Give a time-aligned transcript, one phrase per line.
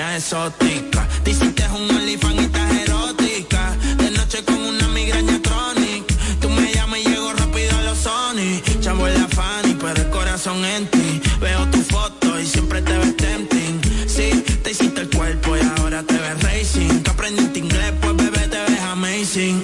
[0.00, 1.06] exótica.
[1.24, 3.76] Dicen que es un olifán y estás erótica.
[3.98, 6.14] De noche con una migraña crónica.
[6.40, 8.62] Tú me llamas y llego rápido a los Sony.
[8.80, 11.20] Chamo la Fanny, pero el corazón en ti.
[11.40, 13.80] Veo tu foto y siempre te ves tempting.
[14.06, 17.02] Sí, te hiciste el cuerpo y ahora te ves racing.
[17.02, 19.62] Que aprendiste inglés, pues bebé te ves amazing.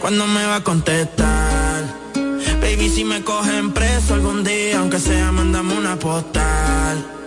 [0.00, 1.84] ¿Cuándo me va a contestar?
[2.62, 7.19] Baby, si me cogen preso algún día, aunque sea, mándame una postal.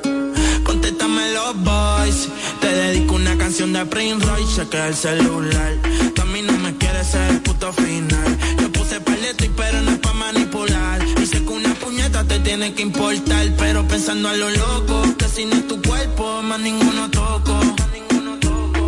[1.14, 2.30] Los boys.
[2.60, 5.74] Te dedico una canción de Prince Royce, que el celular.
[6.16, 8.38] Tú a mí no me quieres ser el puto final.
[8.60, 11.04] Yo puse paleto y pero no es pa' manipular.
[11.16, 15.46] Dice que una puñeta te tiene que importar, pero pensando a lo loco, que si
[15.46, 17.60] no es tu cuerpo, más ninguno toco.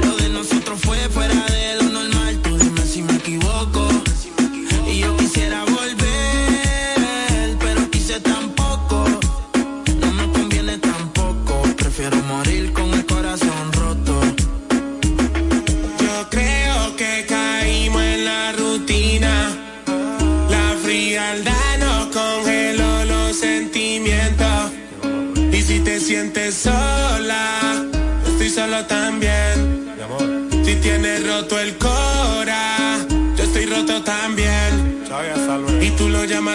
[0.03, 1.54] Lo de nosotros fue fuera de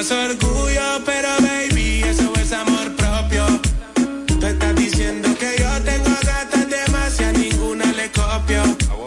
[0.02, 3.44] llamas orgullo, pero baby, eso es amor propio.
[4.38, 8.62] Tú estás diciendo que yo tengo gatas demasiadas, ninguna le copio.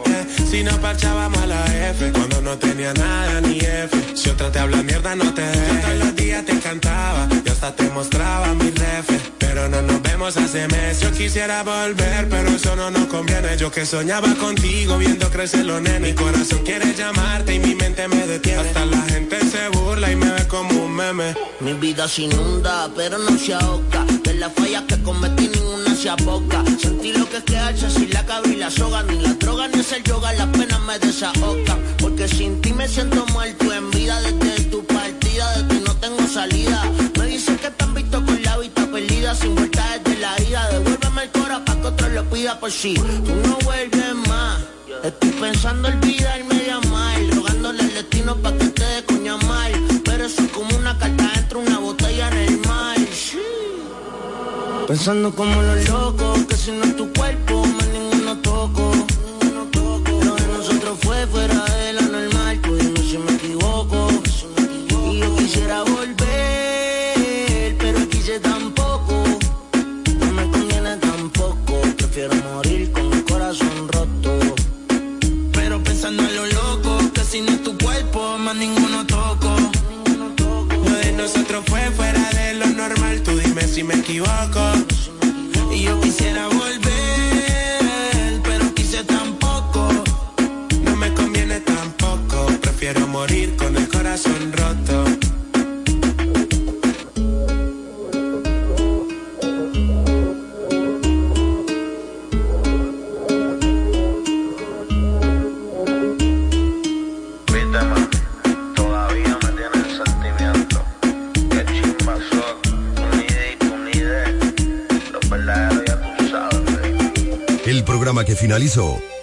[0.05, 4.15] Eh, Si no parchábamos a la F, cuando no tenía nada ni F.
[4.15, 5.67] Si otra te habla mierda, no te dejes.
[5.67, 9.07] Yo todos los días te cantaba, y hasta te mostraba mi ref.
[9.39, 11.01] Pero no nos hace meses.
[11.01, 13.57] Yo quisiera volver, pero eso no nos conviene.
[13.57, 15.99] Yo que soñaba contigo, viendo crecer los nenes.
[15.99, 18.61] Mi corazón quiere llamarte y mi mente me detiene.
[18.61, 21.35] Hasta la gente se burla y me ve como un meme.
[21.59, 24.05] Mi vida se inunda, pero no se ahoga.
[24.23, 26.63] De las fallas que cometí ninguna se aboca.
[26.81, 29.03] Sentí lo que es quedarse sin la cabra y la soga.
[29.03, 31.79] Ni la droga ni es el yoga, las penas me desahogan.
[31.99, 34.21] Porque sin ti me siento muerto en vida.
[34.21, 34.42] Desde
[42.43, 44.59] pida por si tú no vuelves más.
[45.01, 47.17] Estoy pensando olvidarme de amar.
[47.35, 49.71] Rogándole al destino pa' que te dé coña mal.
[50.03, 52.97] Pero eso es como una carta dentro de una botella en el mar.
[54.87, 57.65] Pensando como los locos, que si no es tu cuerpo,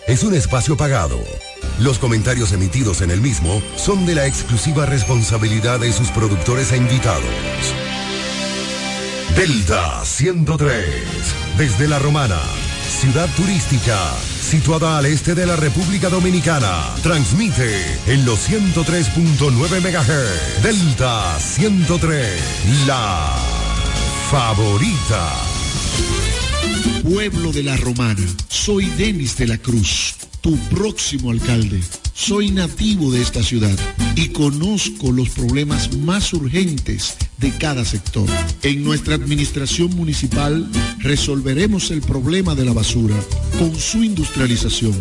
[0.08, 1.16] es un espacio pagado.
[1.78, 6.78] Los comentarios emitidos en el mismo son de la exclusiva responsabilidad de sus productores e
[6.78, 7.22] invitados.
[9.36, 10.84] Delta 103,
[11.56, 12.40] desde La Romana,
[12.88, 13.96] ciudad turística,
[14.42, 20.62] situada al este de la República Dominicana, transmite en los 103.9 MHz.
[20.64, 23.36] Delta 103, la
[24.28, 25.49] favorita.
[27.02, 31.80] Pueblo de la Romana, soy Denis de la Cruz, tu próximo alcalde.
[32.14, 33.76] Soy nativo de esta ciudad
[34.14, 38.28] y conozco los problemas más urgentes de cada sector.
[38.62, 43.16] En nuestra administración municipal resolveremos el problema de la basura
[43.58, 44.94] con su industrialización,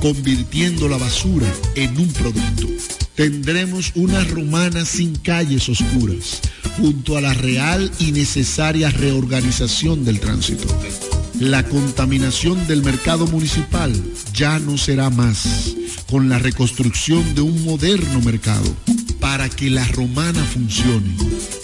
[0.00, 1.46] convirtiendo la basura
[1.76, 2.68] en un producto.
[3.14, 6.40] Tendremos una romana sin calles oscuras,
[6.76, 10.66] junto a la real y necesaria reorganización del tránsito.
[11.40, 13.92] La contaminación del mercado municipal
[14.32, 15.74] ya no será más
[16.08, 18.74] con la reconstrucción de un moderno mercado.
[19.20, 21.14] Para que la romana funcione,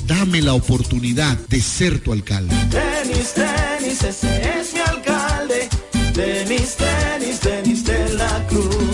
[0.07, 2.55] dame la oportunidad de ser tu alcalde.
[2.71, 5.69] Tenis, tenis, ese es mi alcalde.
[6.13, 8.92] Tenis, tenis, tenis de la cruz.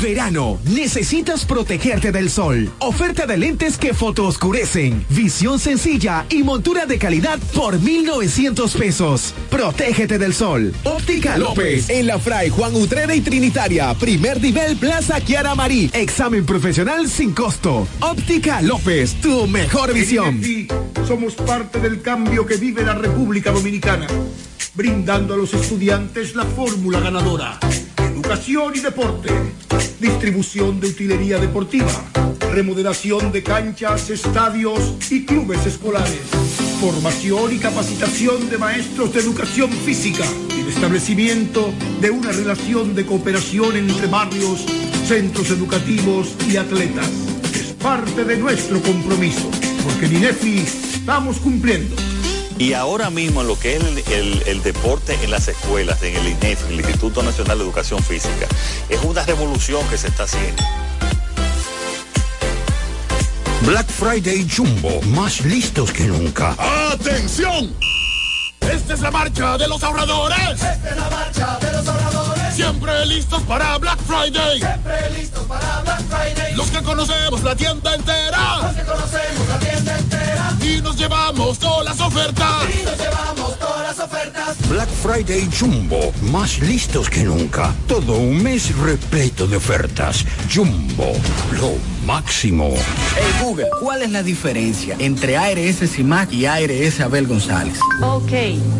[0.00, 0.58] Verano.
[0.64, 2.70] Necesitas protegerte del sol.
[2.78, 5.04] Oferta de lentes que fotooscurecen.
[5.10, 9.34] Visión sencilla y montura de calidad por 1,900 pesos.
[9.50, 10.74] Protégete del sol.
[10.84, 11.90] Óptica López.
[11.90, 13.94] En la Fray Juan Utrera y Trinitaria.
[13.94, 15.90] Primer nivel Plaza Kiara Marí.
[15.92, 17.86] Examen profesional sin costo.
[18.00, 19.14] Óptica López.
[19.20, 20.40] Tu mejor visión.
[21.06, 24.06] Somos parte del cambio que vive la República Dominicana.
[24.74, 27.58] Brindando a los estudiantes la fórmula ganadora.
[28.18, 29.28] Educación y deporte
[30.00, 31.92] distribución de utilería deportiva,
[32.52, 36.20] remodelación de canchas, estadios y clubes escolares,
[36.80, 40.24] formación y capacitación de maestros de educación física
[40.56, 44.66] y el establecimiento de una relación de cooperación entre barrios,
[45.06, 47.08] centros educativos y atletas.
[47.54, 49.48] Es parte de nuestro compromiso,
[49.84, 51.94] porque en INEFI estamos cumpliendo.
[52.58, 56.16] Y ahora mismo en lo que es el, el- el deporte en las escuelas, en
[56.16, 58.46] el INEF, en el Instituto Nacional de Educación Física,
[58.88, 60.62] es una revolución que se está haciendo.
[63.62, 66.56] Black Friday Jumbo, más listos que nunca.
[66.92, 67.74] ¡Atención!
[68.60, 70.38] Esta es la marcha de los ahorradores.
[70.50, 72.54] Esta es la marcha de los ahorradores.
[72.54, 74.58] Siempre listos para Black Friday.
[74.58, 76.54] Siempre listos para Black Friday.
[76.54, 78.58] Los que conocemos la tienda entera.
[78.62, 79.37] Los que conocemos
[80.82, 82.64] nos llevamos todas las ofertas.
[82.68, 84.56] Y nos llevamos todas las ofertas.
[84.68, 87.74] Black Friday Jumbo, más listos que nunca.
[87.86, 90.24] Todo un mes repleto de ofertas.
[90.52, 91.12] Jumbo,
[91.52, 92.74] lo máximo.
[93.16, 97.78] Hey Google, ¿cuál es la diferencia entre ARS CIMAC y ARS Abel González?
[98.02, 98.32] Ok,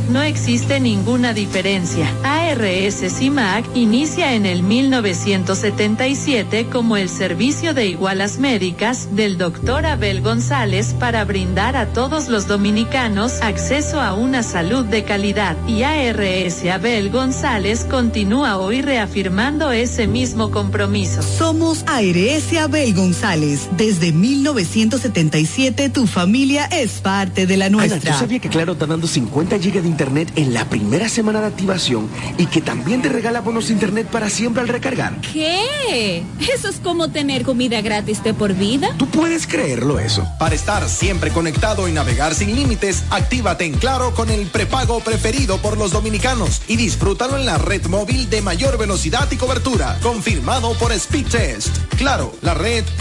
[0.08, 2.10] no existe ninguna diferencia.
[2.24, 10.22] ARS CIMAC inicia en el 1977 como el servicio de igualas médicas del doctor Abel
[10.22, 15.54] González para brindar a todos los dominicanos acceso a una salud de calidad.
[15.66, 21.20] Y ARS Abel González continúa hoy reafirmando ese mismo compromiso.
[21.22, 23.17] Somos ARS Abel González.
[23.20, 28.12] Desde 1977 tu familia es parte de la Ana, nuestra.
[28.12, 31.48] ¿tú sabías que Claro está dando 50 gigas de internet en la primera semana de
[31.48, 35.20] activación y que también te regala bonos de internet para siempre al recargar?
[35.20, 36.22] ¿Qué?
[36.54, 38.94] Eso es como tener comida gratis de por vida.
[38.98, 40.24] ¿Tú puedes creerlo eso?
[40.38, 45.58] Para estar siempre conectado y navegar sin límites, actívate en Claro con el prepago preferido
[45.58, 50.74] por los dominicanos y disfrútalo en la red móvil de mayor velocidad y cobertura, confirmado
[50.74, 51.76] por Speedtest.
[51.96, 52.84] Claro, la red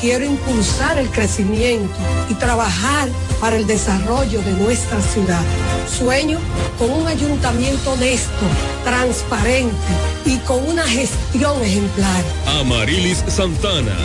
[0.00, 1.94] Quiero impulsar el crecimiento
[2.28, 3.08] y trabajar
[3.40, 5.42] para el desarrollo de nuestra ciudad.
[5.88, 6.38] Sueño
[6.78, 8.44] con un ayuntamiento honesto,
[8.84, 9.76] transparente
[10.24, 12.24] y con una gestión ejemplar.
[12.60, 13.96] Amarilis Santana,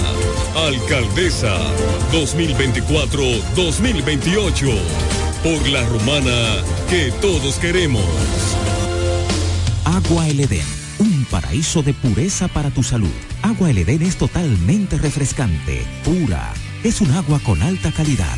[0.67, 1.57] alcaldesa
[2.11, 4.77] 2024-2028.
[5.43, 8.03] Por la romana que todos queremos.
[10.09, 10.65] Agua El Edén,
[10.99, 13.11] un paraíso de pureza para tu salud.
[13.41, 16.53] Agua El Edén es totalmente refrescante, pura.
[16.81, 18.37] Es un agua con alta calidad,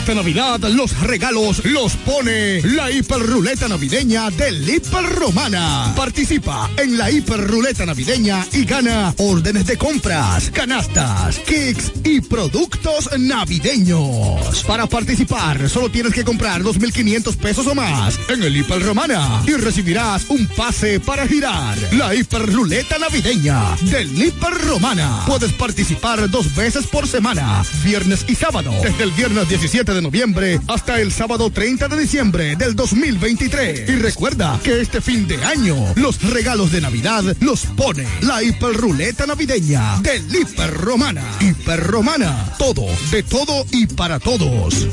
[0.00, 5.92] Esta Navidad los regalos los pone la hiperruleta navideña del Hiper Romana.
[5.94, 14.64] Participa en la hiperruleta navideña y gana órdenes de compras, canastas, kicks y productos navideños.
[14.66, 19.52] Para participar solo tienes que comprar 2.500 pesos o más en el Hiper Romana y
[19.52, 21.76] recibirás un pase para girar.
[21.92, 25.24] La hiperruleta navideña del Hiper Romana.
[25.26, 30.60] Puedes participar dos veces por semana, viernes y sábado, desde el viernes 17 de noviembre
[30.68, 33.88] hasta el sábado 30 de diciembre del 2023.
[33.88, 39.26] Y recuerda que este fin de año los regalos de Navidad los pone la hiperruleta
[39.26, 41.22] navideña del Hiper Romana.
[41.40, 44.88] Hiper Romana, todo, de todo y para todos.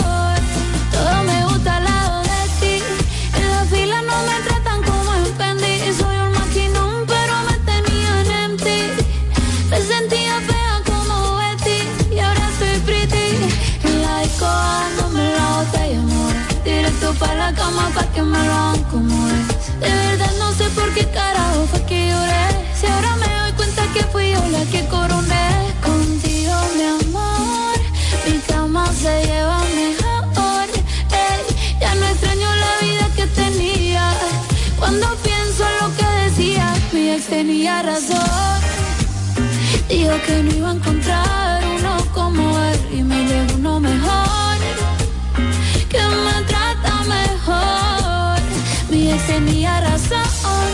[18.18, 19.80] Que como es.
[19.80, 22.46] De verdad no sé por qué carajo fue que lloré.
[22.78, 25.46] Si ahora me doy cuenta que fui yo la que coroné.
[25.82, 27.78] Contigo, mi amor,
[28.26, 30.66] mi cama se lleva mejor.
[31.26, 34.12] Ey, ya no extraño la vida que tenía.
[34.78, 38.58] Cuando pienso en lo que decía, mi ex tenía razón.
[39.88, 40.72] Dijo que no iba a
[49.48, 50.70] tenía razón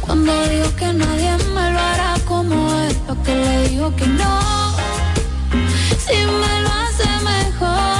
[0.00, 4.40] cuando dijo que nadie me lo hará como él, lo que le digo que no,
[5.98, 7.93] si me lo hace mejor.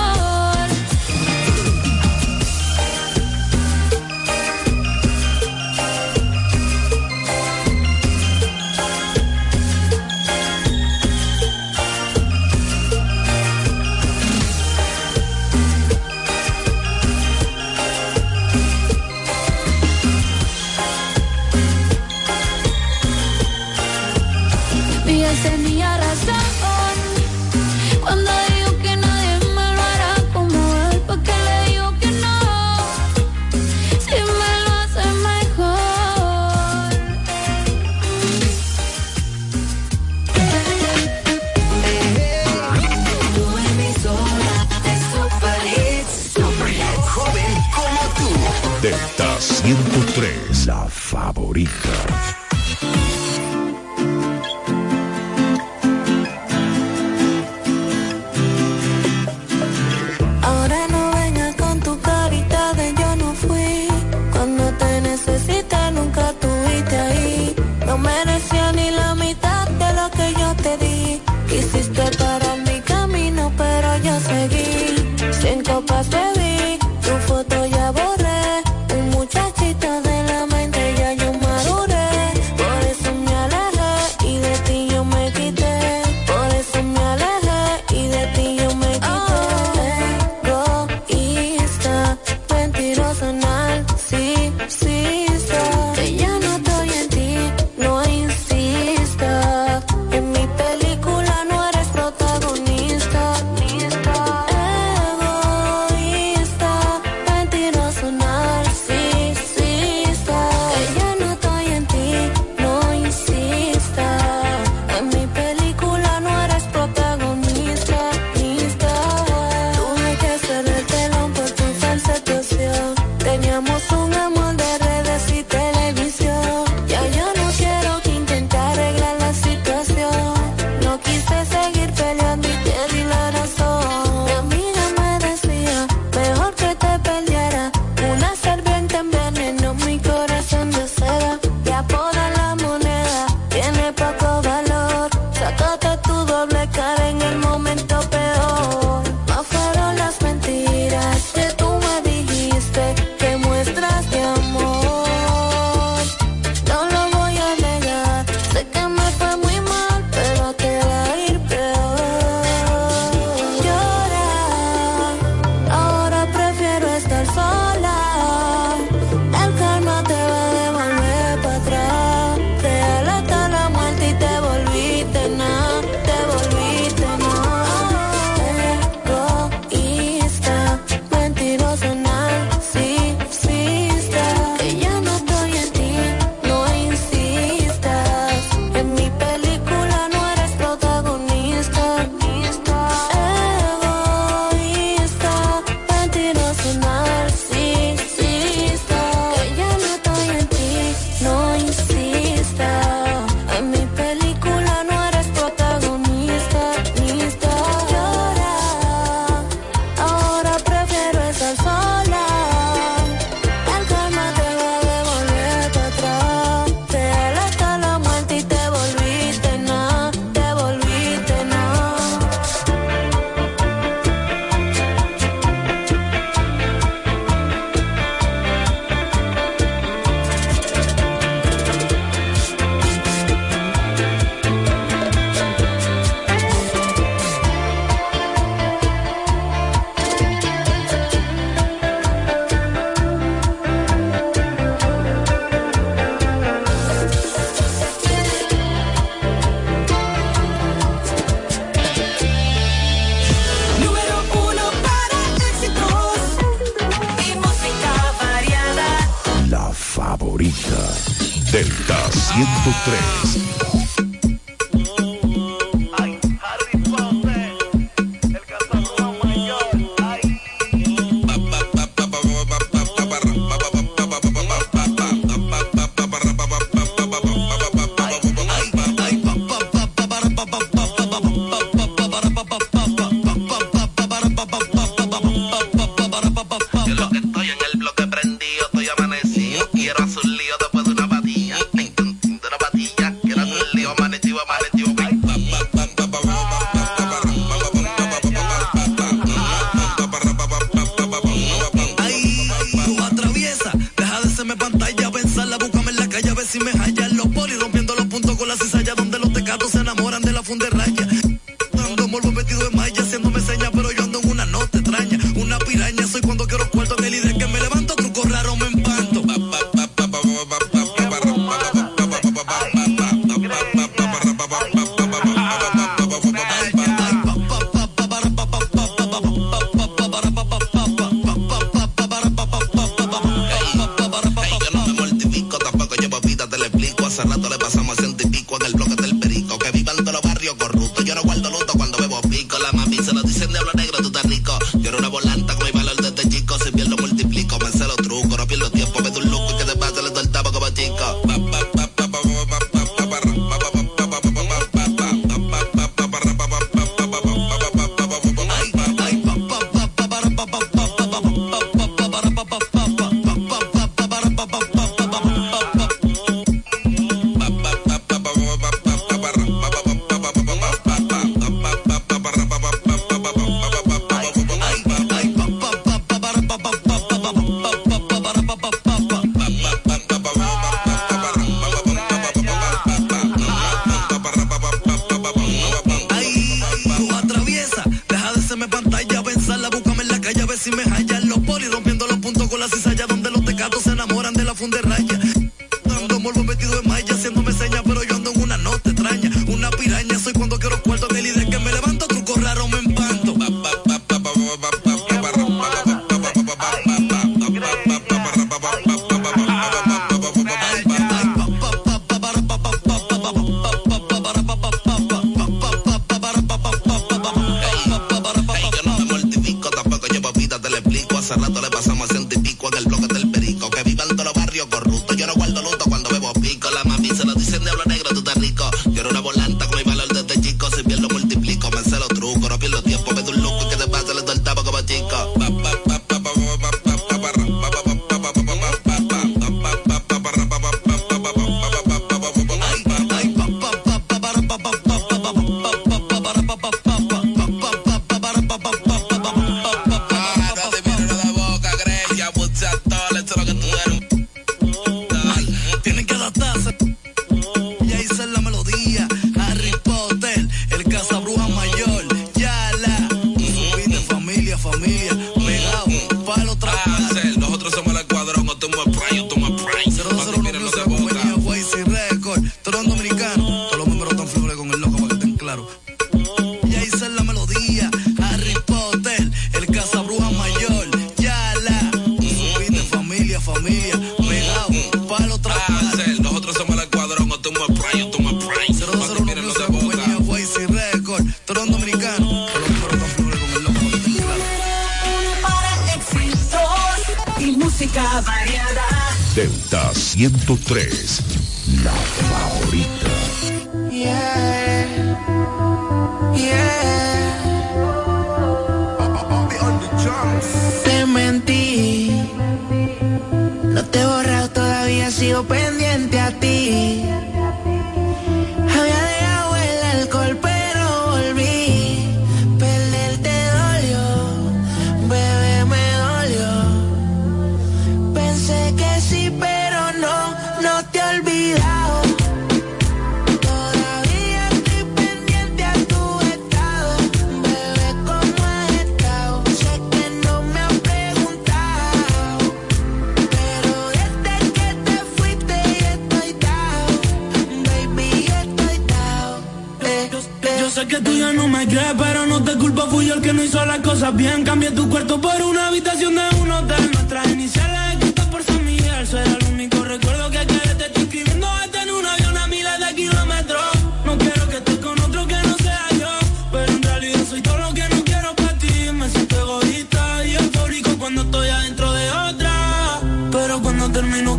[500.47, 501.34] 3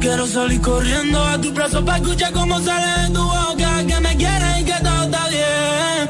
[0.05, 3.85] quiero salir corriendo a tu brazo para escuchar cómo sale de tu boca.
[3.87, 6.09] Que me quieres y que todo está bien.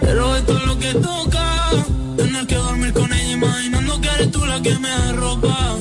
[0.00, 1.70] Pero esto es lo que toca.
[2.16, 5.76] Tener que dormir con ella imaginando que eres tú la que me arropa.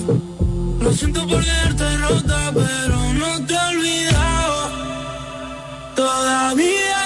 [0.80, 4.72] Lo siento por quedarte rota, pero no te he olvidado.
[5.96, 6.99] Todavía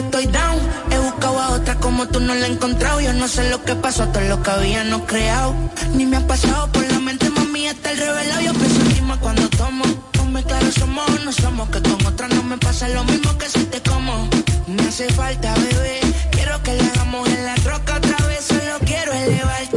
[0.00, 0.58] estoy down.
[0.90, 3.00] He buscado a otra como tú no la he encontrado.
[3.00, 5.54] Yo no sé lo que pasó, todo lo que habíamos creado.
[5.94, 8.40] Ni me ha pasado por la mente, mami, está el revelado.
[8.40, 9.84] Yo pienso en ti más cuando tomo.
[10.20, 11.68] Hombre, claro, somos o no somos.
[11.70, 14.28] Que con otra no me pasa lo mismo que si te como.
[14.66, 16.00] Me hace falta, bebé.
[16.30, 18.44] Quiero que la hagamos en la troca otra vez.
[18.44, 19.69] Solo quiero elevarte.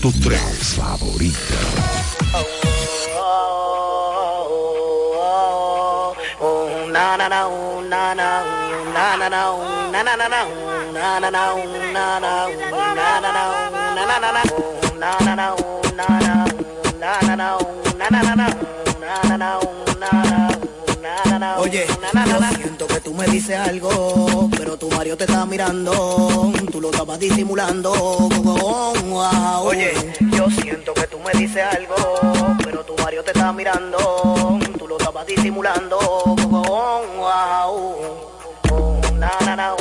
[0.00, 0.38] 101.3
[0.78, 1.88] favorita.
[21.58, 26.80] Oye, yo siento que tú me dices algo, pero tu Mario te está mirando, tú
[26.80, 27.92] lo estabas disimulando.
[29.62, 31.96] Oye, yo siento que tú me dices algo,
[32.62, 35.98] pero tu Mario te está mirando, tú lo estabas disimulando.
[39.18, 39.74] Na na na,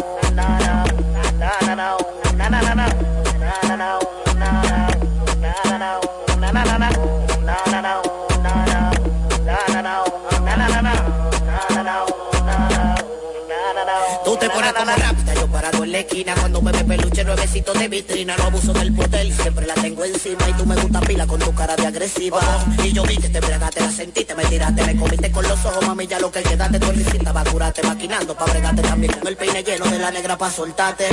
[14.27, 16.35] Tú te pones como rápida, yo parado en la esquina.
[16.35, 20.49] Cuando me ve peluche, nuevecitos de vitrina No abuso del motel, siempre la tengo encima
[20.49, 22.41] Y tú me gusta pila con tu cara de agresiva.
[22.83, 25.87] Y yo vi que te bregaste, la sentiste, me tiraste Me comiste con los ojos,
[25.87, 27.31] mami, ya lo que quedaste Tu risita.
[27.31, 31.07] Va a curarte, maquinando Pa' bregarte también el peine lleno de la negra pa' soltarte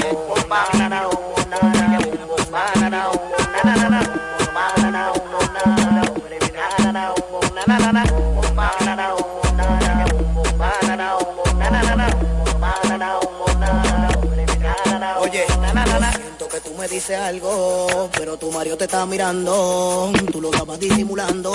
[16.85, 21.51] me dices algo, pero tu Mario te está mirando, tú lo estabas disimulando.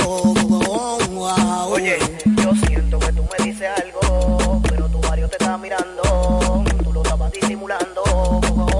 [1.72, 6.92] Oye, yo siento que tú me dices algo, pero tu Mario te está mirando, tú
[6.92, 8.02] lo estabas disimulando.
[8.12, 8.80] Oh,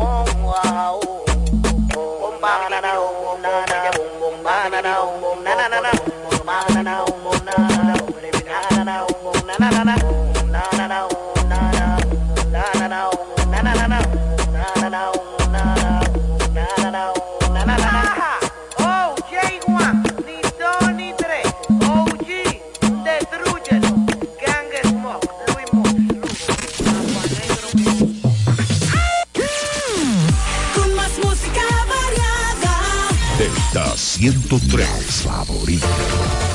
[33.80, 34.84] Delta 103,
[35.24, 36.49] favorita.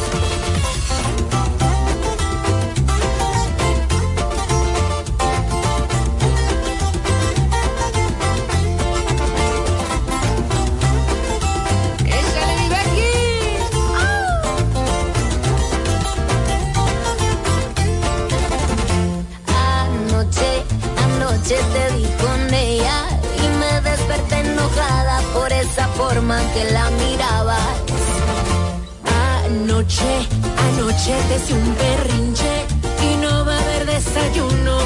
[31.37, 32.67] Hice un berrinche
[33.03, 34.79] y no va a haber desayuno,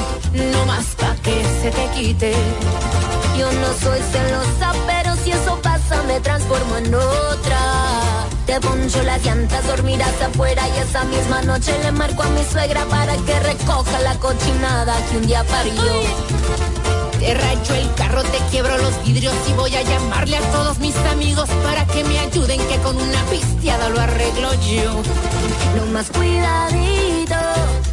[0.53, 2.33] no más pa' que se te quite.
[3.37, 7.61] Yo no soy celosa, pero si eso pasa me transformo en otra.
[8.47, 12.85] Te poncho las llantas, dormirás afuera y esa misma noche le marco a mi suegra
[12.87, 15.83] para que recoja la cochinada que un día parió.
[17.19, 20.97] Te rayo el carro, te quiebro los vidrios y voy a llamarle a todos mis
[21.13, 25.03] amigos para que me ayuden que con una pisteada lo arreglo yo.
[25.87, 27.35] Más cuidadito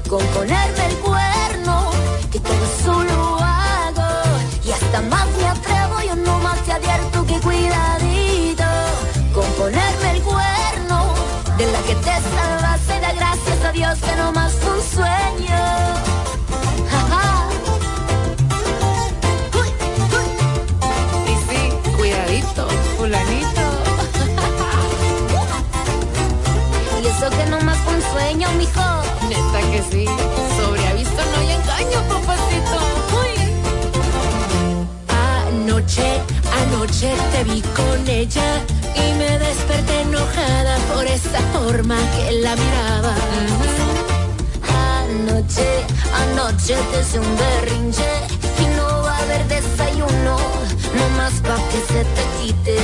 [0.10, 1.92] con ponerme el cuerno,
[2.32, 4.24] que todo eso lo hago.
[4.66, 8.66] Y hasta más me atrevo, yo no más te advierto que cuidadito
[9.34, 11.14] con ponerme el cuerno.
[11.58, 14.55] De la que te salvaste, da gracias a Dios que no más
[31.84, 32.80] papacito.
[33.20, 33.34] Uy.
[35.48, 36.22] Anoche,
[36.62, 38.62] anoche te vi con ella
[38.96, 43.16] y me desperté enojada por esa forma que la miraba.
[45.00, 45.86] Anoche,
[46.24, 48.12] anoche te hice un berrinche
[48.62, 50.38] y no va a haber desayuno,
[50.98, 52.78] no más pa' que se te quite.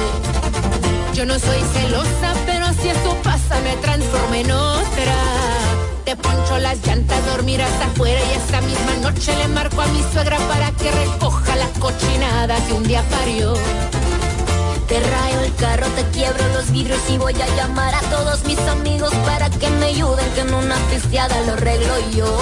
[1.14, 4.71] Yo no soy celosa, pero si eso pasa me transformo en.
[6.60, 10.92] Las llantas, dormirás afuera y esa misma noche le marco a mi suegra para que
[10.92, 13.54] recoja la cochinada que un día parió.
[14.88, 18.60] Te rayo el carro, te quiebro los vidrios y voy a llamar a todos mis
[18.60, 22.38] amigos para que me ayuden que en una pisteada lo arreglo yo.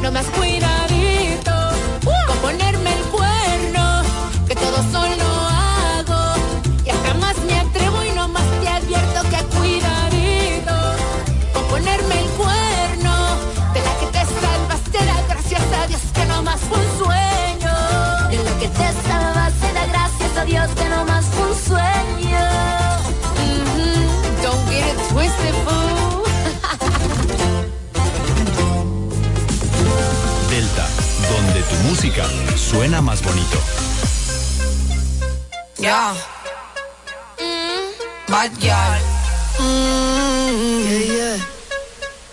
[0.00, 1.52] No más cuidadito
[2.04, 4.02] con ponerme el cuerno,
[4.46, 5.27] que todo solo hago.
[31.84, 32.24] Música
[32.56, 33.58] suena más bonito.
[35.78, 36.14] Ya.
[38.28, 39.00] Bad girl.
[39.58, 40.78] Mm.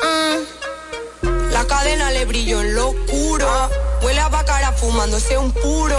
[0.02, 1.52] Mm.
[1.52, 3.70] La cadena le brilló en lo oscuro.
[4.02, 5.98] Huele a bacara fumándose un puro.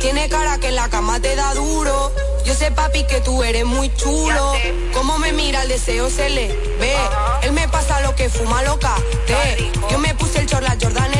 [0.00, 2.12] Tiene cara que en la cama te da duro.
[2.44, 4.52] Yo sé, papi, que tú eres muy chulo.
[4.92, 6.48] Como me mira el deseo se le
[6.80, 6.96] ve.
[7.42, 8.94] Él me pasa lo que fuma loca.
[9.26, 9.70] Te.
[9.90, 11.15] Yo me puse el chorla Jordan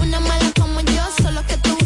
[0.00, 1.79] Una mala como yo, solo que tú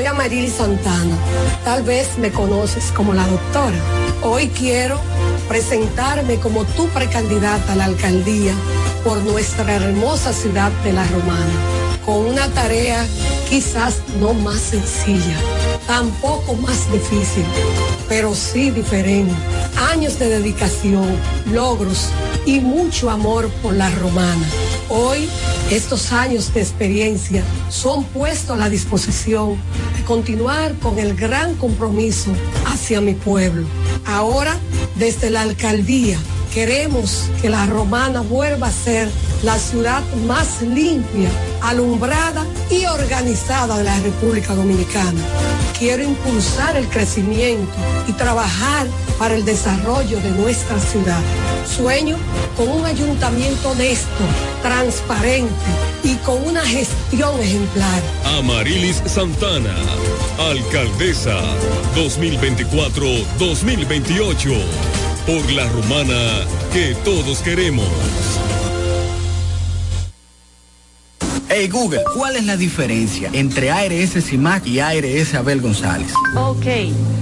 [0.00, 1.14] Soy Amarili Santana.
[1.62, 3.76] Tal vez me conoces como la doctora.
[4.22, 4.98] Hoy quiero
[5.46, 8.54] presentarme como tu precandidata a la alcaldía
[9.04, 11.52] por nuestra hermosa ciudad de La Romana,
[12.06, 13.04] con una tarea
[13.50, 15.36] quizás no más sencilla,
[15.86, 17.44] tampoco más difícil,
[18.08, 19.34] pero sí diferente.
[19.92, 21.14] Años de dedicación,
[21.52, 22.08] logros
[22.46, 24.46] y mucho amor por La Romana.
[24.88, 25.28] Hoy,
[25.70, 29.58] estos años de experiencia son puestos a la disposición
[30.10, 32.32] continuar con el gran compromiso
[32.66, 33.64] hacia mi pueblo.
[34.04, 34.56] Ahora,
[34.96, 36.18] desde la alcaldía,
[36.52, 39.08] queremos que la romana vuelva a ser
[39.42, 41.28] la ciudad más limpia,
[41.62, 45.20] alumbrada y organizada de la República Dominicana.
[45.78, 47.72] Quiero impulsar el crecimiento
[48.06, 48.86] y trabajar
[49.18, 51.20] para el desarrollo de nuestra ciudad.
[51.66, 52.16] Sueño
[52.56, 54.24] con un ayuntamiento honesto,
[54.62, 55.50] transparente
[56.02, 58.02] y con una gestión ejemplar.
[58.38, 59.74] Amarilis Santana,
[60.50, 61.40] alcaldesa
[61.94, 64.58] 2024-2028.
[65.26, 67.86] Por la rumana que todos queremos.
[71.52, 76.12] Hey Google, ¿cuál es la diferencia entre ARS CIMAC y ARS Abel González?
[76.36, 76.64] Ok,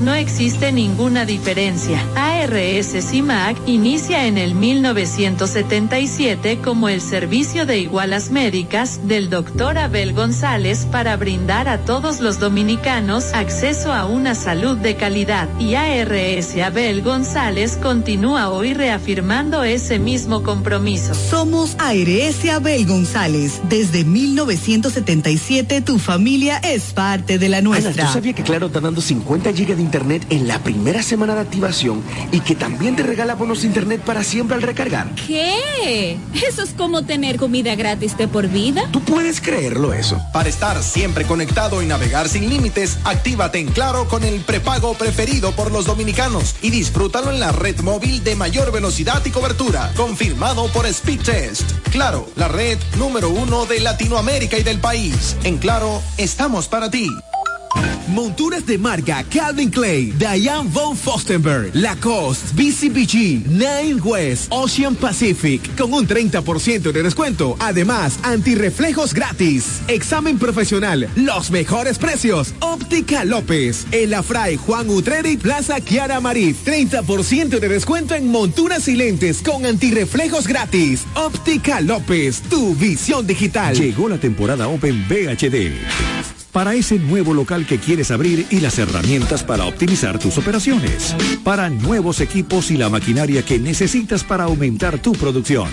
[0.02, 1.98] no existe ninguna diferencia.
[2.14, 10.12] ARS CIMAC inicia en el 1977 como el servicio de igualas médicas del doctor Abel
[10.12, 15.48] González para brindar a todos los dominicanos acceso a una salud de calidad.
[15.58, 21.14] Y ARS Abel González continúa hoy reafirmando ese mismo compromiso.
[21.14, 23.62] Somos ARS Abel González.
[23.70, 24.18] Desde 1977
[25.80, 27.92] tu familia es parte de la nuestra.
[27.92, 31.34] Ana, ¿tú sabías que Claro está dando 50 gigas de internet en la primera semana
[31.34, 32.02] de activación
[32.32, 35.14] y que también te regala bonos de internet para siempre al recargar?
[35.14, 36.18] ¿Qué?
[36.46, 38.88] Eso es como tener comida gratis de por vida.
[38.90, 40.20] ¿Tú puedes creerlo eso?
[40.32, 45.52] Para estar siempre conectado y navegar sin límites, actívate en Claro con el prepago preferido
[45.52, 50.66] por los dominicanos y disfrútalo en la red móvil de mayor velocidad y cobertura, confirmado
[50.72, 51.70] por Speedtest.
[51.90, 54.07] Claro, la red número uno de Latinoamérica
[54.58, 55.36] y del país.
[55.44, 57.06] En Claro, estamos para ti.
[58.08, 65.92] Monturas de marca Calvin Clay, Diane von Fostenberg, Lacoste, BCBG, Nine West, Ocean Pacific, con
[65.92, 67.56] un 30% de descuento.
[67.60, 69.80] Además, antirreflejos gratis.
[69.88, 72.54] Examen profesional, los mejores precios.
[72.60, 76.54] Óptica López, El Afray Juan Utreri, Plaza Kiara Marí.
[76.54, 81.04] 30% de descuento en monturas y lentes con antirreflejos gratis.
[81.14, 83.76] Óptica López, tu visión digital.
[83.76, 86.37] Llegó la temporada Open VHD.
[86.52, 91.14] Para ese nuevo local que quieres abrir y las herramientas para optimizar tus operaciones.
[91.44, 95.68] Para nuevos equipos y la maquinaria que necesitas para aumentar tu producción.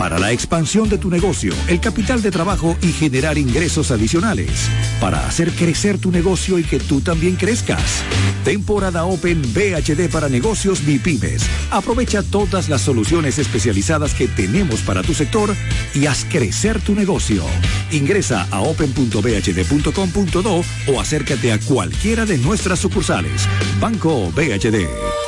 [0.00, 4.70] Para la expansión de tu negocio, el capital de trabajo y generar ingresos adicionales.
[4.98, 8.02] Para hacer crecer tu negocio y que tú también crezcas.
[8.42, 11.42] Temporada Open VHD para negocios MIPIMES.
[11.70, 15.54] Aprovecha todas las soluciones especializadas que tenemos para tu sector
[15.94, 17.44] y haz crecer tu negocio.
[17.90, 23.46] Ingresa a open.bhd.com.do o acércate a cualquiera de nuestras sucursales.
[23.78, 24.76] Banco VHD,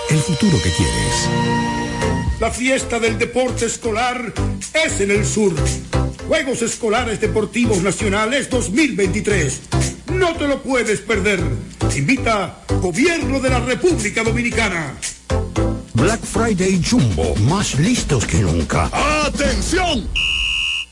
[0.09, 1.29] el futuro que quieres.
[2.43, 4.33] La fiesta del deporte escolar
[4.75, 5.55] es en el sur.
[6.27, 9.61] Juegos Escolares Deportivos Nacionales 2023.
[10.15, 11.39] No te lo puedes perder.
[11.95, 14.93] Invita Gobierno de la República Dominicana.
[15.95, 18.91] Black Friday Jumbo, más listos que nunca.
[19.25, 20.11] ¡Atención!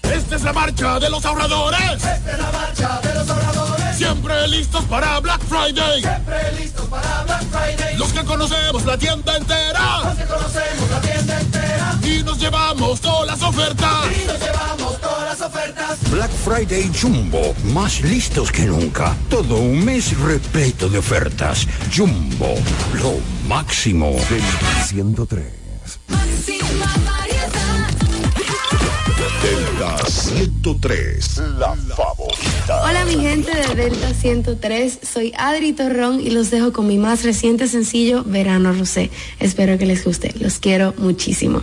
[0.02, 1.94] Esta es la marcha de los ahorradores.
[1.94, 3.69] Esta es la marcha de los ahorradores.
[4.00, 6.00] Siempre listos para Black Friday.
[6.00, 7.98] Siempre listos para Black Friday.
[7.98, 10.04] Los que conocemos la tienda entera.
[10.04, 11.98] Los que conocemos la tienda entera.
[12.02, 14.06] Y nos llevamos todas las ofertas.
[14.06, 15.98] Y nos llevamos todas las ofertas.
[16.10, 19.14] Black Friday Jumbo, más listos que nunca.
[19.28, 21.66] Todo un mes repleto de ofertas.
[21.94, 22.54] Jumbo,
[22.94, 24.12] lo máximo.
[24.30, 25.60] Delta 103.
[29.50, 32.84] Delta 103, la favorita.
[32.84, 37.24] Hola mi gente de Delta 103, soy Adri Torrón y los dejo con mi más
[37.24, 39.10] reciente sencillo Verano Rosé.
[39.40, 41.62] Espero que les guste, los quiero muchísimo.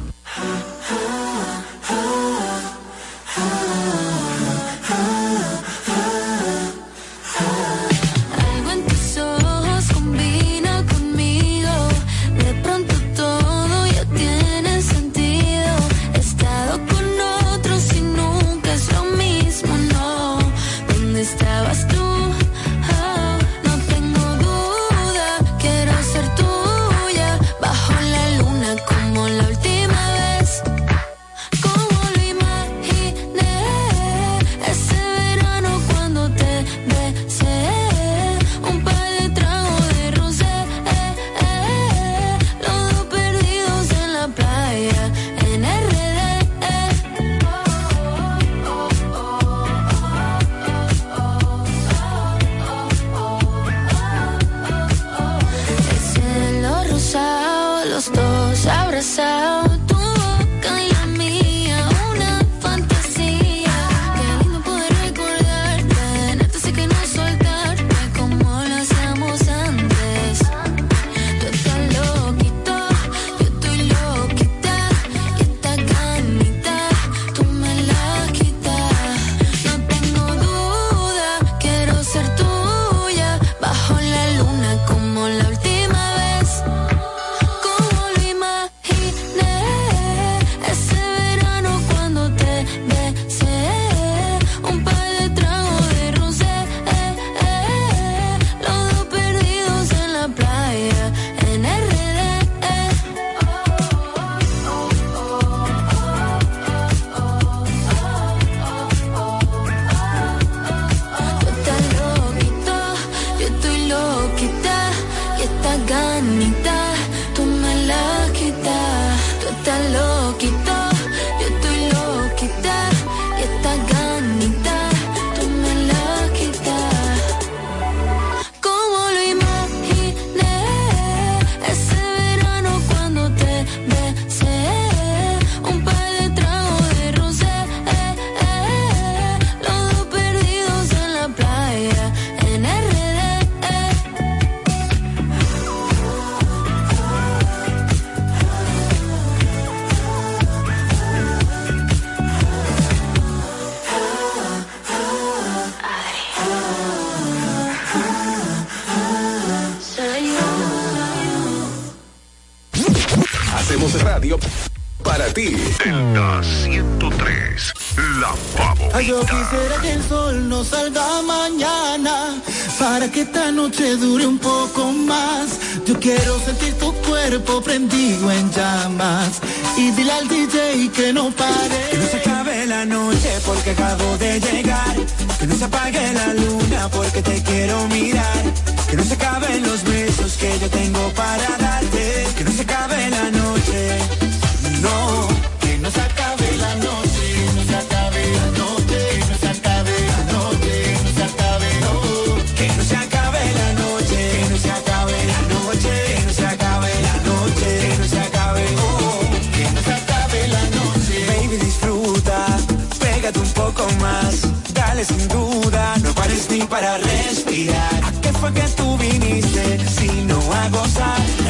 [178.26, 179.41] en llamas.
[179.78, 181.89] Y dile al DJ que no pare.
[181.91, 184.95] Que no se acabe la noche porque acabo de llegar.
[185.39, 188.43] Que no se apague la luna porque te quiero mirar.
[188.89, 192.28] Que no se acaben los besos que yo tengo para darte.
[192.38, 192.51] Que no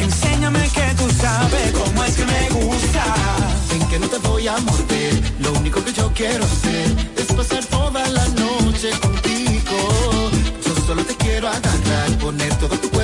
[0.00, 3.04] Enséñame que tú sabes cómo es que me gusta.
[3.70, 5.14] Ven que no te voy a morder.
[5.40, 10.30] Lo único que yo quiero hacer es pasar toda la noche contigo.
[10.66, 12.97] Yo solo te quiero agarrar, poner todo tu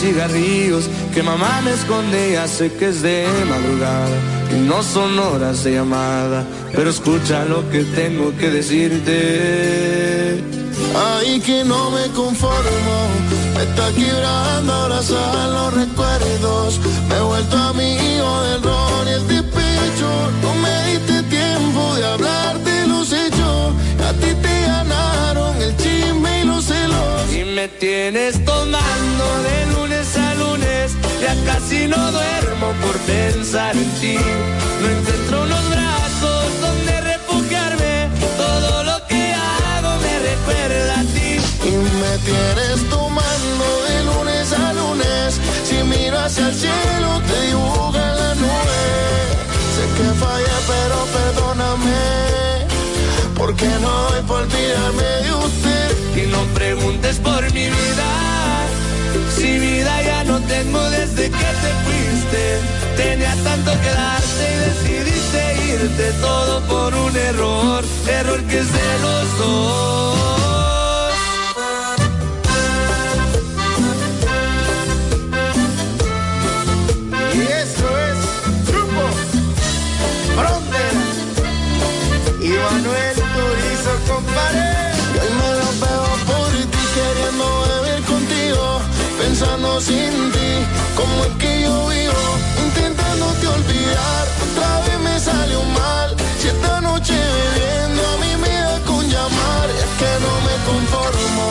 [0.00, 2.48] cigarrillos que mamá me escondía.
[2.48, 4.16] Sé que es de madrugada
[4.50, 6.44] y no son horas de llamada,
[6.74, 10.42] pero escucha lo que tengo que decirte.
[10.96, 12.96] Ay, que no me conformo,
[13.54, 16.80] me está quebrando abrazar los recuerdos.
[17.08, 20.10] Me he vuelto amigo del ron y el despecho.
[20.42, 22.59] No me diste tiempo de hablar
[27.60, 30.96] me tienes tomando de lunes a lunes.
[31.20, 34.16] Ya casi no duermo por pensar en ti.
[34.80, 38.08] No encuentro unos brazos donde refugiarme.
[38.44, 41.30] Todo lo que hago me recuerda a ti.
[41.70, 45.40] Y me tienes tomando de lunes a lunes.
[45.64, 48.80] Si miro hacia el cielo te dibujan la nube.
[49.74, 52.00] Sé que falla pero perdóname.
[53.36, 55.79] Porque no voy por olvidarme de usted
[56.40, 58.08] no preguntes por mi vida.
[59.36, 62.42] Si vida ya no tengo desde que te fuiste.
[62.96, 65.40] Tenía tanto que darte y decidiste
[65.74, 67.84] irte todo por un error.
[68.08, 70.39] Error que es de los dos.
[91.00, 92.24] ¿Cómo es que yo vivo
[92.66, 94.24] intentándote olvidar?
[94.46, 96.08] Otra vez me salió mal.
[96.38, 101.46] Si esta noche bebiendo a mí me da con llamar, es que no me conformo.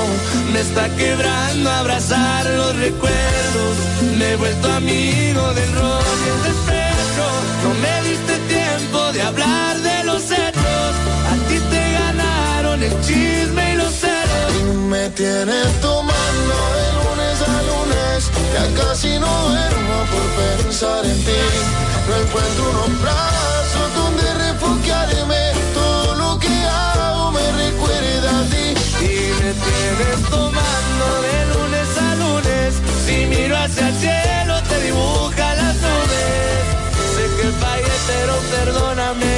[0.54, 3.74] Me está quebrando abrazar los recuerdos.
[4.20, 7.26] Me he vuelto amigo del rock y el despecho.
[7.64, 10.91] No me diste tiempo de hablar de los hechos.
[11.32, 14.50] A ti te ganaron el chisme y los celos.
[14.60, 16.79] Y me tienes tomando
[18.54, 21.41] ya casi no duermo por pensar en ti.
[22.08, 25.52] No encuentro unos brazos donde refugiarme.
[25.74, 28.68] Todo lo que hago me recuerda a ti.
[29.06, 32.74] Y me tienes tomando de lunes a lunes.
[33.06, 36.64] Si miro hacia el cielo te dibuja las nubes.
[37.16, 39.38] Sé que fallé pero perdóname.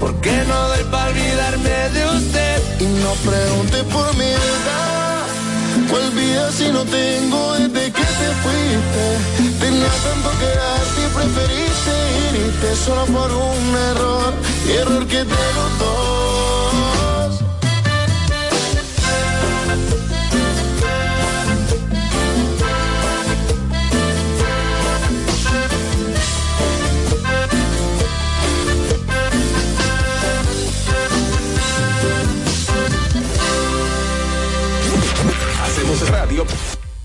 [0.00, 2.62] Porque no doy para olvidarme de usted.
[2.80, 5.15] Y no pregunte por mi edad.
[6.36, 9.58] ¿Cuál vida si no tengo desde que te fuiste?
[9.58, 11.94] Tenía tanto que darte y preferiste
[12.46, 14.34] irte solo por un error.
[14.68, 15.42] Error que te
[15.78, 16.65] dos.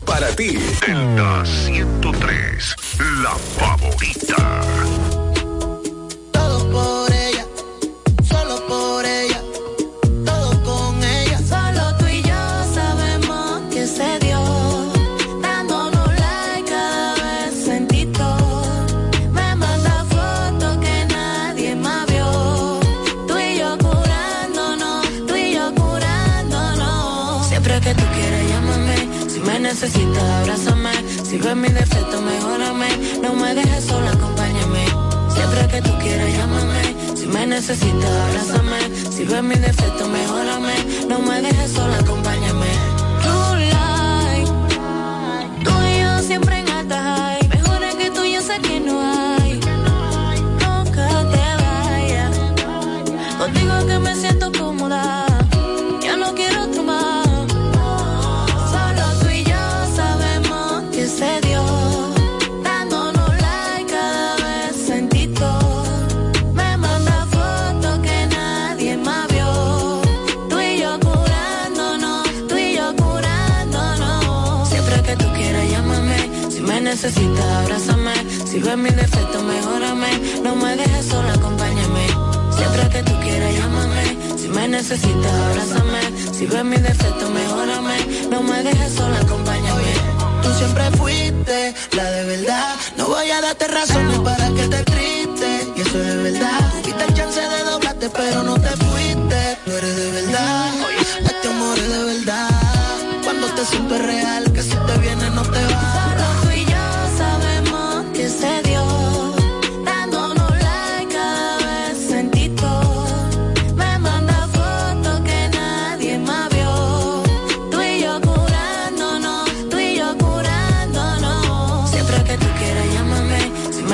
[0.05, 0.57] Para ti.
[0.85, 2.75] Delta 103,
[3.23, 5.10] la favorita.
[29.71, 30.91] Necesitas, abrázame.
[31.23, 32.89] Si ves mi defecto, mejórame.
[33.21, 34.85] No me dejes sola, acompáñame.
[35.33, 36.81] Siempre que tú quieras, llámame.
[37.15, 38.79] Si me necesitas, abrázame.
[39.15, 40.75] Si ves mi defecto, mejórame.
[41.07, 42.90] No me dejes sola, acompáñame.
[77.01, 78.13] Necesitas, abrázame.
[78.45, 80.11] Si ves mi defecto, mejórame.
[80.43, 82.05] No me dejes sola, acompáñame.
[82.55, 84.17] Siempre que tú quieras, llámame.
[84.37, 86.01] Si me necesitas, abrázame.
[86.31, 87.97] Si ves mi defecto, mejórame.
[88.29, 89.93] No me dejes sola, acompáñame.
[90.43, 92.75] Tú siempre fuiste la de verdad.
[92.97, 95.73] No voy a darte razones para que te triste.
[95.75, 96.59] Y eso es verdad.
[96.83, 99.57] Tuviste el chance de doblarte, pero no te fuiste.
[99.65, 100.71] Tú eres de verdad.
[101.25, 102.49] Este amor es de verdad.
[103.23, 106.11] Cuando te siento real, que si te viene no te va.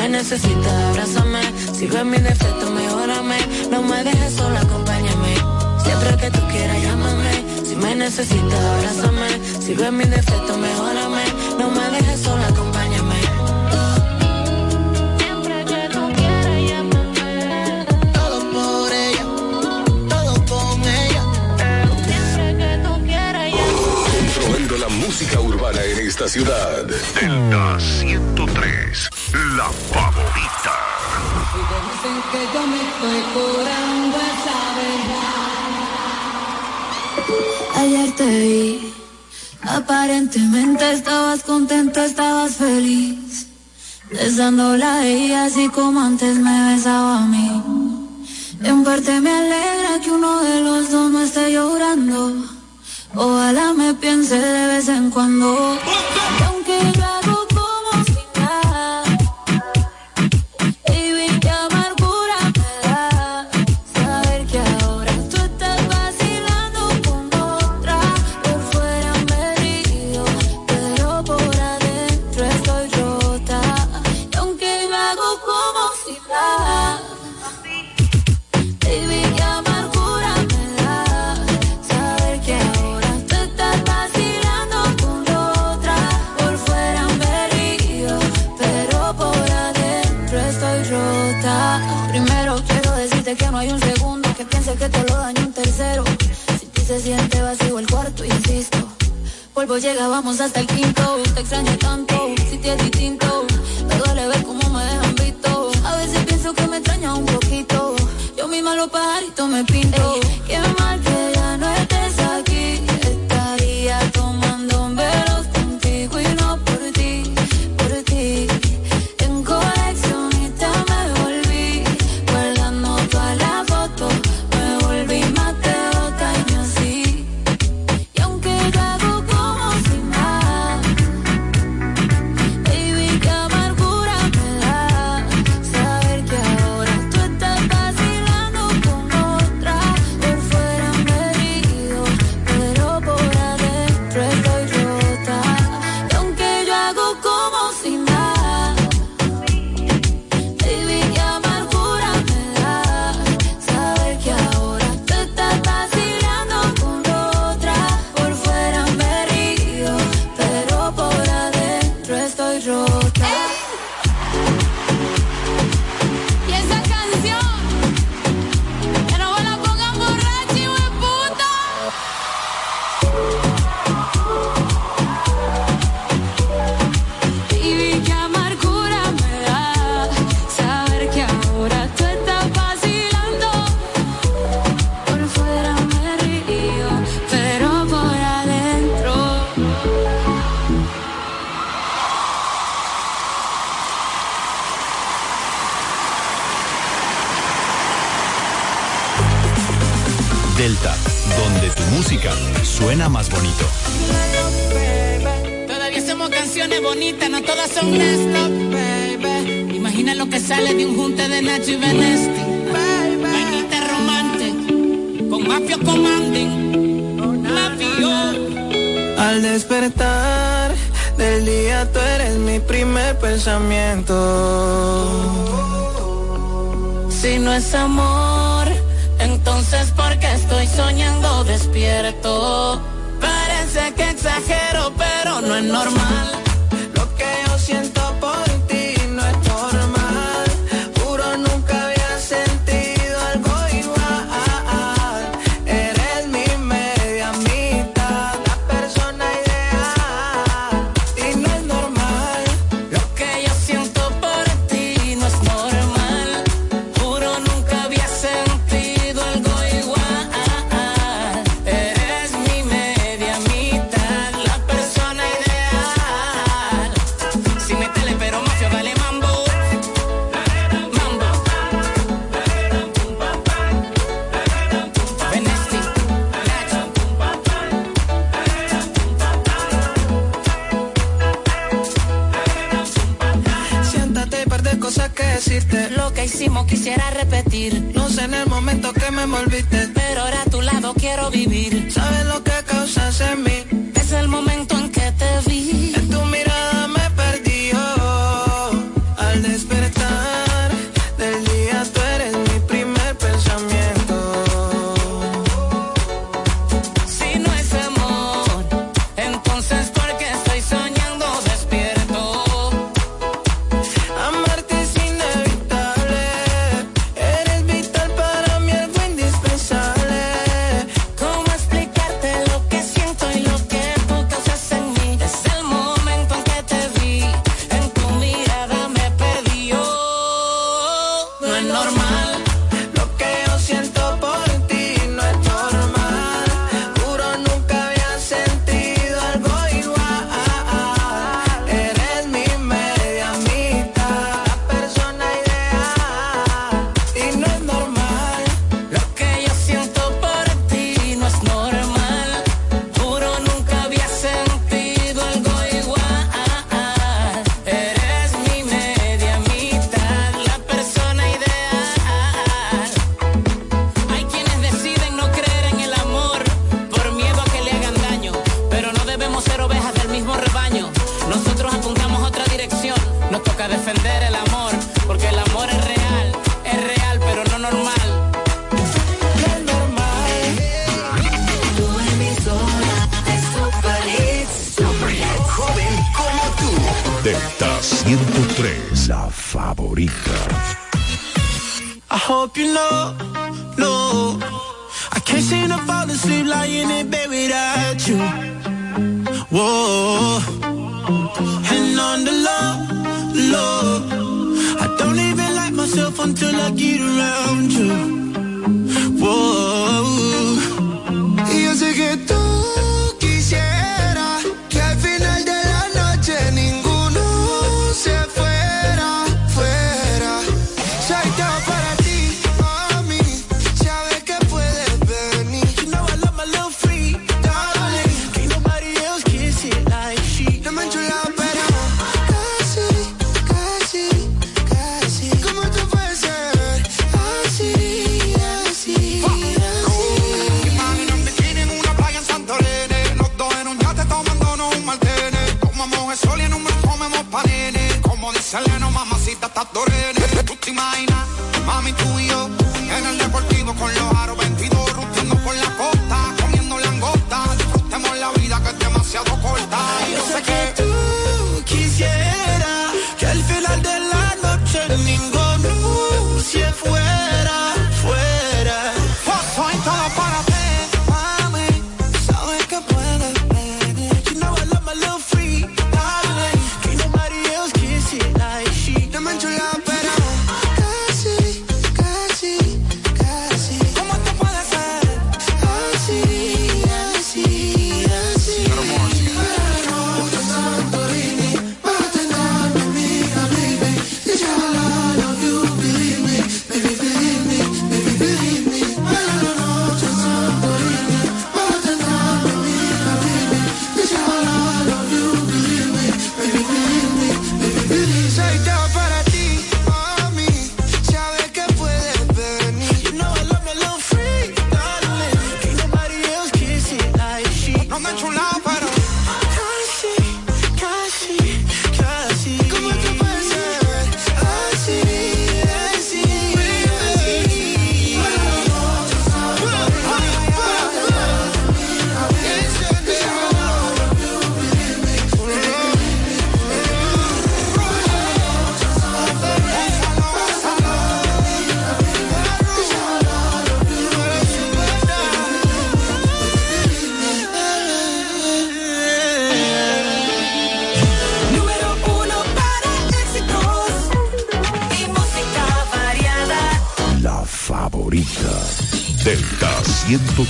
[0.09, 1.41] Me necesitas, abrázame.
[1.73, 3.39] Si ves mi defecto, mejórame.
[3.69, 5.35] No me dejes sola, acompáñame.
[5.83, 7.43] Siempre que tú quieras, llámame.
[7.65, 9.29] Si me necesitas, abrázame.
[9.59, 11.23] Si ves mi defecto, mejórame.
[11.59, 13.15] No me dejes sola, acompáñame.
[15.17, 17.85] Siempre que tú quieras, llámame.
[18.13, 19.25] Todo por ella,
[20.09, 21.23] todo con ella.
[22.07, 24.07] Siempre que tú quieras, llámame.
[24.15, 26.85] Controlando la música urbana en esta ciudad.
[26.85, 29.06] Delta 103,
[29.57, 30.75] la favorita.
[32.31, 35.47] Que yo me estoy curando esa verdad.
[37.81, 38.93] Ayer te vi,
[39.63, 43.47] aparentemente estabas contento, estabas feliz.
[44.11, 47.49] Besándola a ella así como antes me besaba a mí.
[48.63, 52.45] En parte me alegra que uno de los dos no esté llorando.
[53.15, 55.77] Ojalá me piense de vez en cuando.
[99.57, 101.17] polvo llegábamos hasta el quinto.
[101.33, 102.15] Te extrañé tanto,
[102.47, 103.47] si te es distinto.
[103.87, 105.71] Me duele ver cómo me dejan visto.
[105.83, 107.95] A veces pienso que me extraña un poquito.
[108.37, 110.19] Yo misma los pajaritos me pinto.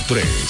[0.08, 0.47] 103.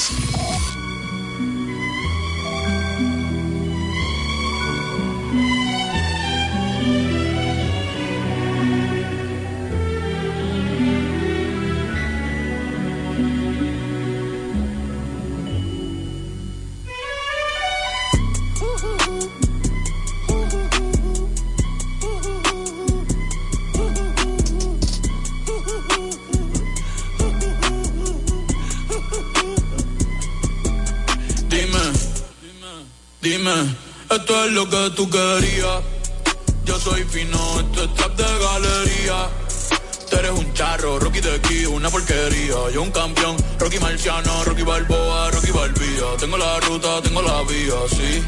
[46.19, 48.23] Tengo la ruta, tengo la vía, sí,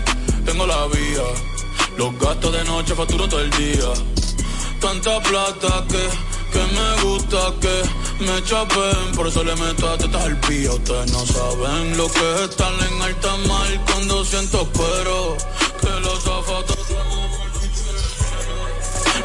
[0.44, 1.24] tengo la vía.
[1.96, 3.90] Los gastos de noche facturo todo el día.
[4.80, 6.08] Tanta plata que,
[6.52, 9.16] que me gusta que me chapen.
[9.16, 10.72] Por eso le meto a tetas al pía.
[10.72, 15.36] Ustedes no saben lo que es estar en alta mar cuando siento cuero.
[15.80, 16.80] Que los zapatos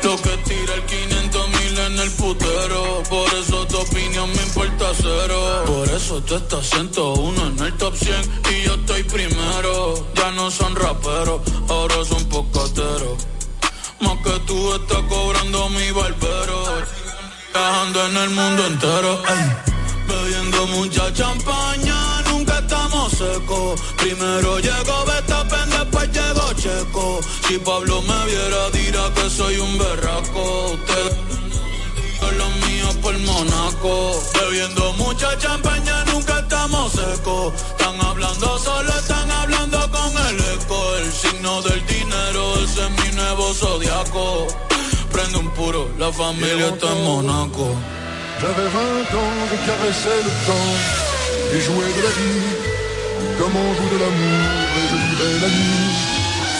[0.05, 1.14] lo que tira el 500 mil en el
[2.15, 3.03] putero.
[3.09, 5.63] Por eso tu opinión me importa cero.
[5.65, 8.15] Por eso tú estás 101 en el top 100
[8.51, 10.07] y yo estoy primero.
[10.15, 13.17] Ya no son raperos, ahora son pocateros.
[13.99, 16.63] Más que tú estás cobrando mi barbero.
[17.53, 19.21] Viajando en el mundo entero.
[20.07, 23.81] Bebiendo mucha champaña, nunca estamos secos.
[23.97, 27.19] Primero llegó Betapen, después llegó Checo.
[27.47, 30.77] Si Pablo me viera, dirá que soy un berraco.
[33.05, 34.19] Por Monaco.
[34.33, 37.53] Bebiendo mucha champaña, nunca estamos secos.
[37.53, 40.77] Están hablando solo, están hablando con el eco.
[40.97, 44.47] El signo del dinero, ese es mi nuevo zodiaco.
[45.13, 47.67] Prende un puro, la familia está en Monaco.
[48.41, 50.73] J'avais 20 ans, je caressais le temps
[51.53, 52.43] et jouais de la vie
[53.37, 54.45] comme on joue de l'amour
[54.77, 55.93] et je vivais la nuit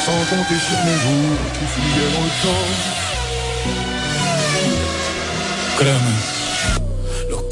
[0.05, 3.05] sans compter sur mes jours qui fuyaient dans le temps.
[5.77, 6.34] Créeme,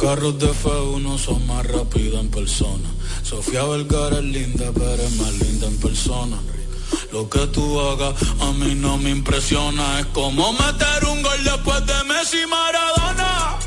[0.04, 2.90] carros de F1 son más rápidos en persona.
[3.24, 6.38] Sofía Vergara es linda, pero es más linda en persona.
[7.14, 10.02] Lo que tú hagas a mí no me impresiona.
[10.02, 13.58] Es como meter un gol después de Messi Maradona.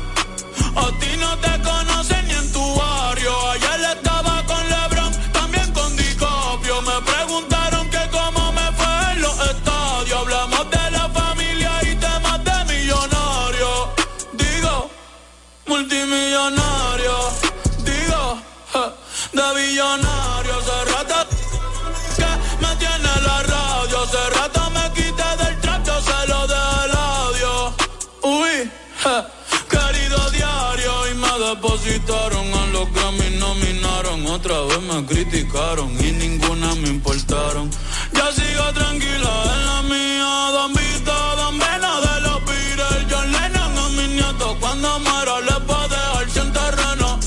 [34.37, 37.71] Otra vez me criticaron y ninguna me importaron.
[38.13, 40.49] Ya sigo tranquila en la mía.
[40.53, 43.05] Don Vito, Don Vena de los Beatles.
[43.09, 44.55] John Lennon a mis nietos.
[44.59, 47.19] Cuando muera les voy a dejar sin terreno.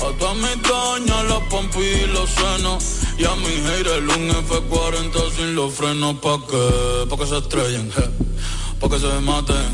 [0.00, 2.84] A todas mis doñas, los pompis y los senos.
[3.16, 6.16] Y a mi haters un F40 sin los frenos.
[6.16, 7.06] ¿Pa' qué?
[7.08, 7.92] Pa' que se estrellen.
[8.80, 9.70] Pa' que se maten.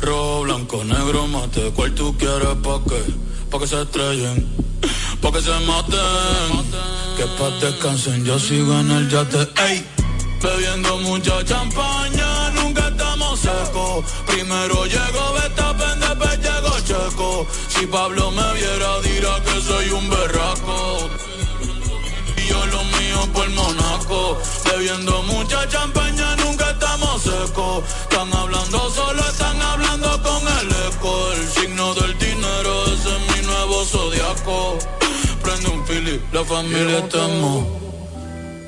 [0.00, 1.72] Rojo, blanco, negro, mate.
[1.74, 2.54] ¿Cuál tú quieres?
[2.62, 3.02] ¿Pa' qué?
[3.50, 4.68] Pa' que se estrellen.
[5.20, 6.50] Pa' que se maten.
[7.16, 9.48] Que pa' descansen, yo sigo en el yate.
[9.66, 9.84] Ey,
[10.42, 14.04] bebiendo mucha champaña, nunca estamos secos.
[14.26, 17.46] Primero llego Betapen, después llego Checo.
[17.68, 21.10] Si Pablo me viera, dirá que soy un berraco.
[22.36, 24.38] Y yo lo mío por Monaco.
[24.64, 25.47] Bebiendo mucha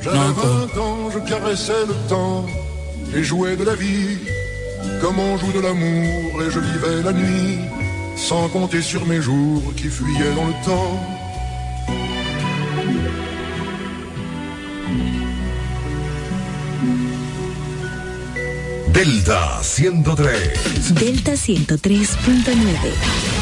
[0.02, 2.46] J'avais 20 ans, je caressais le temps
[3.14, 4.18] et jouais de la vie
[5.00, 7.58] comme on joue de l'amour et je vivais la nuit
[8.16, 11.00] sans compter sur mes jours qui fuyaient dans le temps.
[18.92, 20.26] Delta 103.
[20.94, 23.39] Delta 103.9.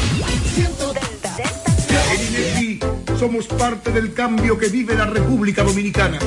[3.19, 6.17] somos parte del cambio que vive la República Dominicana,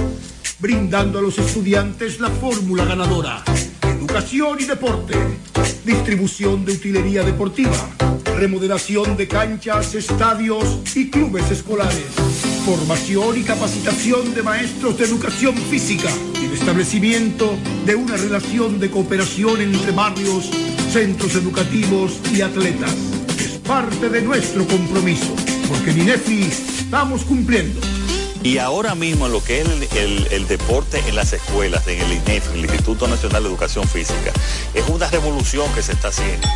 [0.59, 3.43] brindando a los estudiantes la fórmula ganadora.
[3.83, 5.15] Educación y deporte,
[5.87, 7.79] distribución de utilería deportiva,
[8.37, 12.05] remodelación de canchas, estadios y clubes escolares,
[12.67, 16.11] formación y capacitación de maestros de educación física
[16.43, 20.51] y el establecimiento de una relación de cooperación entre barrios,
[20.93, 22.95] centros educativos y atletas.
[23.39, 25.35] Es parte de nuestro compromiso,
[25.71, 27.81] porque INEFI estamos cumpliendo.
[28.43, 31.99] Y ahora mismo en lo que es el, el- el deporte en las escuelas, en
[32.03, 34.31] el INEF, el Instituto Nacional de Educación Física,
[34.75, 36.47] es una revolución que se está haciendo.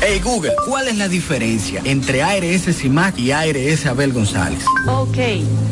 [0.00, 4.64] Hey Google, ¿cuál es la diferencia entre ARS CIMAC y ARS Abel González?
[4.86, 5.18] Ok,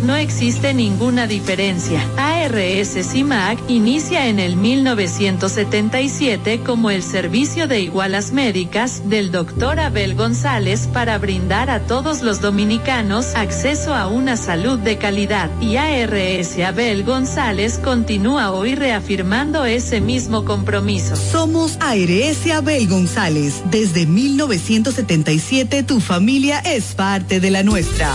[0.02, 2.04] no existe ninguna diferencia.
[2.46, 10.14] ARS CIMAC inicia en el 1977 como el servicio de igualas médicas del doctor Abel
[10.14, 15.50] González para brindar a todos los dominicanos acceso a una salud de calidad.
[15.60, 21.16] Y ARS Abel González continúa hoy reafirmando ese mismo compromiso.
[21.16, 23.62] Somos ARS Abel González.
[23.72, 28.14] Desde 1977 tu familia es parte de la nuestra.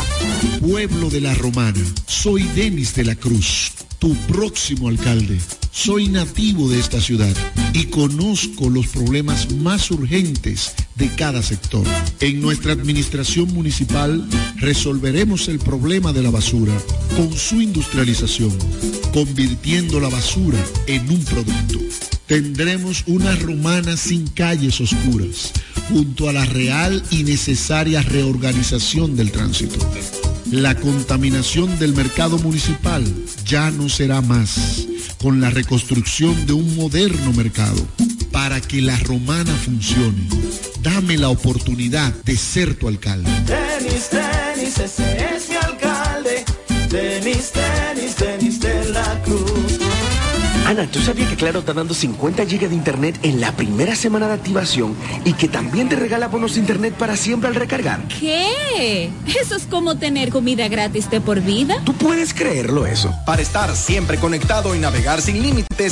[0.61, 3.71] Pueblo de la Romana, soy Denis de la Cruz,
[4.01, 5.39] tu próximo alcalde.
[5.71, 7.33] Soy nativo de esta ciudad
[7.71, 11.85] y conozco los problemas más urgentes de cada sector.
[12.19, 14.27] En nuestra administración municipal
[14.57, 16.73] resolveremos el problema de la basura
[17.15, 18.57] con su industrialización,
[19.13, 21.77] convirtiendo la basura en un producto.
[22.25, 25.51] Tendremos una romana sin calles oscuras,
[25.89, 29.77] junto a la real y necesaria reorganización del tránsito.
[30.51, 33.05] La contaminación del mercado municipal
[33.45, 34.85] ya no será más
[35.17, 37.87] con la reconstrucción de un moderno mercado.
[38.33, 40.27] Para que la romana funcione,
[40.81, 43.31] dame la oportunidad de ser tu alcalde.
[50.71, 54.29] Ana, ¿tú sabías que Claro está dando 50 GB de internet en la primera semana
[54.29, 54.95] de activación
[55.25, 57.99] y que también te regala bonos de internet para siempre al recargar?
[58.07, 59.11] ¿Qué?
[59.27, 61.81] Eso es como tener comida gratis de por vida.
[61.83, 63.13] ¿Tú puedes creerlo eso?
[63.25, 65.89] Para estar siempre conectado y navegar sin límites,